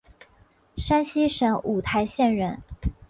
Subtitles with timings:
[0.77, 2.59] 山西省五台县人。